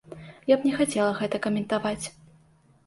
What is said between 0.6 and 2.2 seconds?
б не хацела гэта каментаваць.